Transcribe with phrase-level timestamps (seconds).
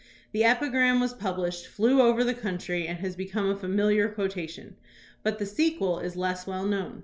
[0.31, 4.75] The epigram was published, flew over the country, and has become a familiar quotation.
[5.21, 6.99] But the sequel is less well known.